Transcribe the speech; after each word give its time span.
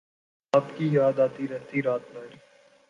آپ 0.53 0.77
کی 0.77 0.87
یاد 0.91 1.19
آتی 1.19 1.47
رہی 1.47 1.81
رات 1.81 2.11
بھر 2.13 2.35